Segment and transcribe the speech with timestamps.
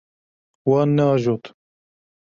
[0.69, 1.45] Wan neajot.